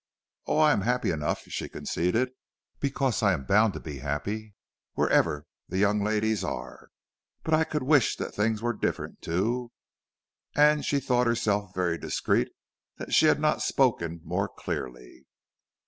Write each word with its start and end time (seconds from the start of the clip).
"Oh, 0.47 0.57
I 0.57 0.71
am 0.71 0.81
happy 0.81 1.11
enough," 1.11 1.41
she 1.43 1.69
conceded, 1.69 2.31
"because 2.79 3.21
I 3.21 3.33
am 3.33 3.45
bound 3.45 3.73
to 3.73 3.79
be 3.79 3.99
happy 3.99 4.55
wherever 4.95 5.45
the 5.69 5.77
young 5.77 6.03
ladies 6.03 6.43
are. 6.43 6.89
But 7.43 7.53
I 7.53 7.65
could 7.65 7.83
wish 7.83 8.15
that 8.15 8.33
things 8.33 8.63
were 8.63 8.73
different 8.73 9.21
too." 9.21 9.71
And 10.55 10.83
she 10.83 10.99
thought 10.99 11.27
herself 11.27 11.75
very 11.75 11.99
discreet 11.99 12.47
that 12.97 13.13
she 13.13 13.27
had 13.27 13.39
not 13.39 13.61
spoken 13.61 14.21
more 14.23 14.49
clearly. 14.49 15.27